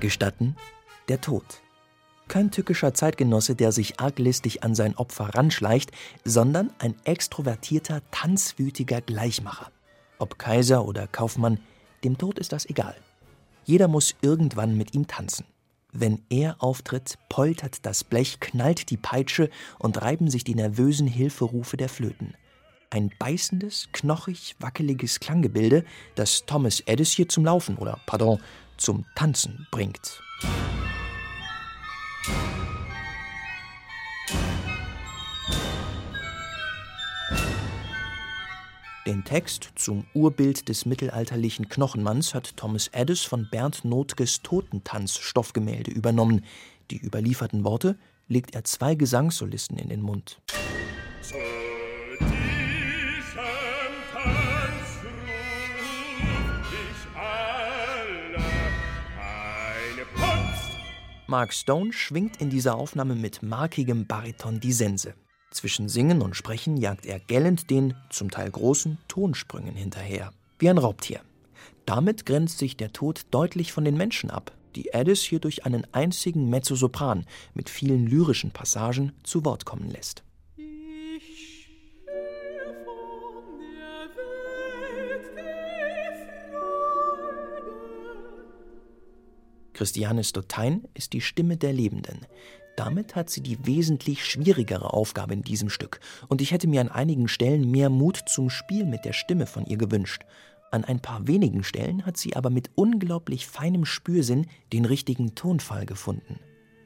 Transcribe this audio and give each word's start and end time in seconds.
Gestatten, 0.00 0.56
der 1.08 1.20
Tod. 1.20 1.44
Kein 2.28 2.50
tückischer 2.50 2.94
Zeitgenosse, 2.94 3.54
der 3.54 3.72
sich 3.72 4.00
arglistig 4.00 4.62
an 4.62 4.74
sein 4.74 4.96
Opfer 4.96 5.34
ranschleicht, 5.34 5.90
sondern 6.24 6.70
ein 6.78 6.94
extrovertierter, 7.04 8.02
tanzwütiger 8.10 9.00
Gleichmacher. 9.00 9.72
Ob 10.18 10.38
Kaiser 10.38 10.84
oder 10.84 11.06
Kaufmann, 11.06 11.58
dem 12.04 12.18
Tod 12.18 12.38
ist 12.38 12.52
das 12.52 12.66
egal. 12.66 12.94
Jeder 13.64 13.88
muss 13.88 14.14
irgendwann 14.20 14.76
mit 14.76 14.94
ihm 14.94 15.06
tanzen. 15.06 15.46
Wenn 15.92 16.22
er 16.28 16.62
auftritt, 16.62 17.18
poltert 17.28 17.86
das 17.86 18.04
Blech, 18.04 18.40
knallt 18.40 18.90
die 18.90 18.98
Peitsche 18.98 19.48
und 19.78 20.00
reiben 20.02 20.30
sich 20.30 20.44
die 20.44 20.54
nervösen 20.54 21.06
Hilferufe 21.06 21.76
der 21.76 21.88
Flöten. 21.88 22.34
Ein 22.90 23.10
beißendes, 23.18 23.88
knochig, 23.92 24.56
wackeliges 24.60 25.20
Klanggebilde, 25.20 25.84
das 26.14 26.46
Thomas 26.46 26.82
Edis 26.86 27.12
hier 27.12 27.28
zum 27.28 27.44
Laufen 27.44 27.76
oder, 27.76 28.00
pardon, 28.06 28.40
zum 28.78 29.04
Tanzen 29.14 29.66
bringt. 29.70 30.22
Den 39.06 39.24
Text 39.24 39.70
zum 39.74 40.06
Urbild 40.14 40.68
des 40.70 40.86
mittelalterlichen 40.86 41.68
Knochenmanns 41.68 42.34
hat 42.34 42.56
Thomas 42.56 42.90
Addis 42.94 43.22
von 43.22 43.48
Bernd 43.50 43.84
Notges 43.84 44.42
Totentanz-Stoffgemälde 44.42 45.90
übernommen. 45.90 46.44
Die 46.90 46.98
überlieferten 46.98 47.64
Worte 47.64 47.98
legt 48.28 48.54
er 48.54 48.64
zwei 48.64 48.94
Gesangssolisten 48.94 49.78
in 49.78 49.90
den 49.90 50.00
Mund. 50.00 50.40
Zu 51.22 51.36
Mark 61.30 61.52
Stone 61.52 61.92
schwingt 61.92 62.38
in 62.40 62.48
dieser 62.48 62.76
Aufnahme 62.76 63.14
mit 63.14 63.42
markigem 63.42 64.06
Bariton 64.06 64.60
die 64.60 64.72
Sense. 64.72 65.12
Zwischen 65.50 65.90
Singen 65.90 66.22
und 66.22 66.34
Sprechen 66.36 66.78
jagt 66.78 67.04
er 67.04 67.20
gellend 67.20 67.68
den, 67.68 67.92
zum 68.08 68.30
Teil 68.30 68.50
großen, 68.50 68.96
Tonsprüngen 69.08 69.76
hinterher. 69.76 70.32
Wie 70.58 70.70
ein 70.70 70.78
Raubtier. 70.78 71.20
Damit 71.84 72.24
grenzt 72.24 72.56
sich 72.56 72.78
der 72.78 72.94
Tod 72.94 73.26
deutlich 73.30 73.72
von 73.72 73.84
den 73.84 73.98
Menschen 73.98 74.30
ab, 74.30 74.52
die 74.74 74.94
Addis 74.94 75.20
hier 75.20 75.38
durch 75.38 75.66
einen 75.66 75.86
einzigen 75.92 76.48
Mezzosopran 76.48 77.26
mit 77.52 77.68
vielen 77.68 78.06
lyrischen 78.06 78.50
Passagen 78.50 79.12
zu 79.22 79.44
Wort 79.44 79.66
kommen 79.66 79.90
lässt. 79.90 80.24
Christiane 89.78 90.24
Stotein 90.24 90.88
ist 90.94 91.12
die 91.12 91.20
Stimme 91.20 91.56
der 91.56 91.72
Lebenden. 91.72 92.26
Damit 92.74 93.14
hat 93.14 93.30
sie 93.30 93.42
die 93.42 93.64
wesentlich 93.64 94.24
schwierigere 94.24 94.92
Aufgabe 94.92 95.34
in 95.34 95.44
diesem 95.44 95.70
Stück, 95.70 96.00
und 96.26 96.40
ich 96.40 96.50
hätte 96.50 96.66
mir 96.66 96.80
an 96.80 96.88
einigen 96.88 97.28
Stellen 97.28 97.70
mehr 97.70 97.88
Mut 97.88 98.24
zum 98.26 98.50
Spiel 98.50 98.84
mit 98.84 99.04
der 99.04 99.12
Stimme 99.12 99.46
von 99.46 99.66
ihr 99.66 99.76
gewünscht. 99.76 100.24
An 100.72 100.82
ein 100.82 100.98
paar 100.98 101.28
wenigen 101.28 101.62
Stellen 101.62 102.04
hat 102.04 102.16
sie 102.16 102.34
aber 102.34 102.50
mit 102.50 102.70
unglaublich 102.74 103.46
feinem 103.46 103.84
Spürsinn 103.84 104.48
den 104.72 104.84
richtigen 104.84 105.36
Tonfall 105.36 105.86
gefunden. 105.86 106.40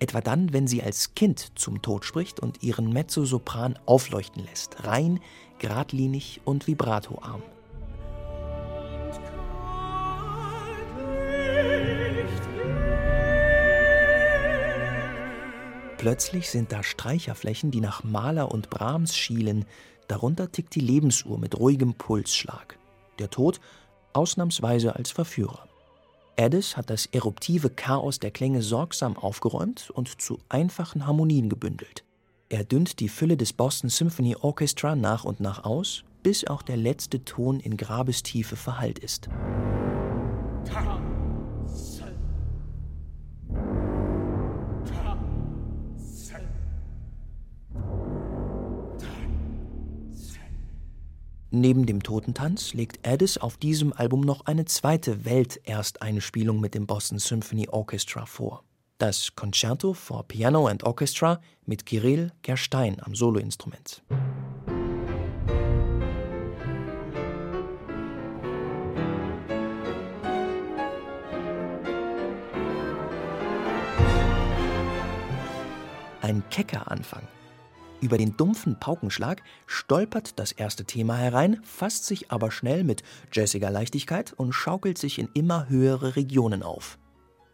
Etwa 0.00 0.22
dann, 0.22 0.54
wenn 0.54 0.66
sie 0.66 0.82
als 0.82 1.12
Kind 1.14 1.58
zum 1.58 1.82
Tod 1.82 2.06
spricht 2.06 2.40
und 2.40 2.62
ihren 2.62 2.90
Mezzosopran 2.90 3.78
aufleuchten 3.84 4.44
lässt, 4.44 4.82
rein, 4.84 5.20
geradlinig 5.58 6.40
und 6.46 6.66
vibratoarm. 6.66 7.42
Plötzlich 15.98 16.48
sind 16.48 16.70
da 16.70 16.84
Streicherflächen, 16.84 17.72
die 17.72 17.80
nach 17.80 18.04
Mahler 18.04 18.52
und 18.52 18.70
Brahms 18.70 19.16
schielen. 19.16 19.64
Darunter 20.06 20.50
tickt 20.50 20.76
die 20.76 20.80
Lebensuhr 20.80 21.38
mit 21.38 21.58
ruhigem 21.58 21.94
Pulsschlag. 21.94 22.78
Der 23.18 23.30
Tod 23.30 23.60
ausnahmsweise 24.12 24.94
als 24.94 25.10
Verführer. 25.10 25.68
Addis 26.38 26.76
hat 26.76 26.88
das 26.88 27.06
eruptive 27.06 27.68
Chaos 27.68 28.20
der 28.20 28.30
Klänge 28.30 28.62
sorgsam 28.62 29.16
aufgeräumt 29.16 29.90
und 29.90 30.22
zu 30.22 30.38
einfachen 30.48 31.04
Harmonien 31.04 31.48
gebündelt. 31.48 32.04
Er 32.48 32.62
dünnt 32.62 33.00
die 33.00 33.08
Fülle 33.08 33.36
des 33.36 33.52
Boston 33.52 33.90
Symphony 33.90 34.36
Orchestra 34.36 34.94
nach 34.94 35.24
und 35.24 35.40
nach 35.40 35.64
aus, 35.64 36.04
bis 36.22 36.46
auch 36.46 36.62
der 36.62 36.76
letzte 36.76 37.24
Ton 37.24 37.58
in 37.58 37.76
Grabestiefe 37.76 38.54
verhallt 38.54 39.00
ist. 39.00 39.28
Ta 40.64 41.02
Neben 51.50 51.86
dem 51.86 52.02
Totentanz 52.02 52.74
legt 52.74 53.08
Addis 53.08 53.38
auf 53.38 53.56
diesem 53.56 53.94
Album 53.94 54.20
noch 54.20 54.44
eine 54.44 54.66
zweite 54.66 55.24
Weltersteinspielung 55.24 56.60
mit 56.60 56.74
dem 56.74 56.86
Boston 56.86 57.18
Symphony 57.18 57.68
Orchestra 57.70 58.26
vor. 58.26 58.64
Das 58.98 59.34
Concerto 59.34 59.94
for 59.94 60.28
Piano 60.28 60.66
and 60.66 60.84
Orchestra 60.84 61.40
mit 61.64 61.86
Kirill 61.86 62.32
Gerstein 62.42 62.98
am 63.00 63.14
Soloinstrument. 63.14 64.02
Ein 76.20 76.42
kecker 76.50 76.90
Anfang, 76.90 77.26
über 78.00 78.18
den 78.18 78.36
dumpfen 78.36 78.78
Paukenschlag 78.78 79.42
stolpert 79.66 80.38
das 80.38 80.52
erste 80.52 80.84
Thema 80.84 81.16
herein, 81.16 81.60
fasst 81.64 82.04
sich 82.06 82.30
aber 82.30 82.50
schnell 82.50 82.84
mit 82.84 83.02
jazziger 83.32 83.70
Leichtigkeit 83.70 84.32
und 84.32 84.52
schaukelt 84.52 84.98
sich 84.98 85.18
in 85.18 85.28
immer 85.34 85.68
höhere 85.68 86.16
Regionen 86.16 86.62
auf. 86.62 86.98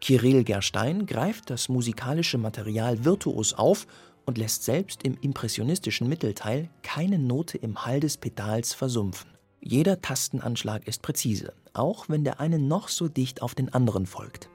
Kirill 0.01 0.43
Gerstein 0.43 1.07
greift 1.07 1.49
das 1.49 1.67
musikalische 1.67 2.37
Material 2.37 3.05
virtuos 3.05 3.53
auf 3.53 3.87
und 4.25 4.37
lässt 4.37 4.63
selbst 4.63 5.03
im 5.03 5.17
impressionistischen 5.21 6.07
Mittelteil 6.07 6.69
keine 6.83 7.17
Note 7.17 7.57
im 7.57 7.85
Hall 7.85 7.99
des 7.99 8.17
Pedals 8.17 8.73
versumpfen. 8.73 9.31
Jeder 9.61 10.01
Tastenanschlag 10.01 10.87
ist 10.87 11.01
präzise, 11.01 11.53
auch 11.73 12.07
wenn 12.07 12.23
der 12.23 12.39
eine 12.39 12.59
noch 12.59 12.89
so 12.89 13.07
dicht 13.07 13.41
auf 13.41 13.55
den 13.55 13.73
anderen 13.73 14.05
folgt. 14.05 14.49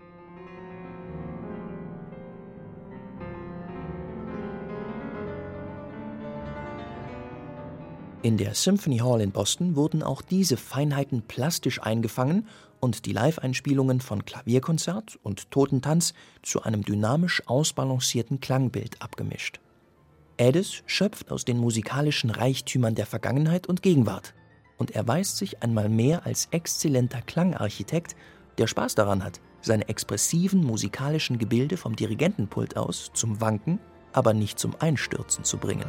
In 8.22 8.36
der 8.36 8.54
Symphony 8.54 8.98
Hall 8.98 9.22
in 9.22 9.30
Boston 9.30 9.76
wurden 9.76 10.02
auch 10.02 10.20
diese 10.20 10.58
Feinheiten 10.58 11.22
plastisch 11.22 11.80
eingefangen 11.80 12.46
und 12.78 13.06
die 13.06 13.14
Live-Einspielungen 13.14 14.02
von 14.02 14.26
Klavierkonzert 14.26 15.18
und 15.22 15.50
Totentanz 15.50 16.12
zu 16.42 16.62
einem 16.62 16.82
dynamisch 16.82 17.42
ausbalancierten 17.46 18.40
Klangbild 18.40 19.00
abgemischt. 19.00 19.60
Addis 20.38 20.82
schöpft 20.84 21.32
aus 21.32 21.46
den 21.46 21.56
musikalischen 21.56 22.28
Reichtümern 22.28 22.94
der 22.94 23.06
Vergangenheit 23.06 23.66
und 23.66 23.80
Gegenwart 23.82 24.34
und 24.76 24.90
erweist 24.90 25.38
sich 25.38 25.62
einmal 25.62 25.88
mehr 25.88 26.26
als 26.26 26.48
exzellenter 26.50 27.22
Klangarchitekt, 27.22 28.16
der 28.58 28.66
Spaß 28.66 28.96
daran 28.96 29.24
hat, 29.24 29.40
seine 29.62 29.88
expressiven 29.88 30.62
musikalischen 30.62 31.38
Gebilde 31.38 31.78
vom 31.78 31.96
Dirigentenpult 31.96 32.76
aus 32.76 33.10
zum 33.14 33.40
Wanken, 33.40 33.78
aber 34.12 34.34
nicht 34.34 34.58
zum 34.58 34.74
Einstürzen 34.78 35.44
zu 35.44 35.56
bringen. 35.56 35.88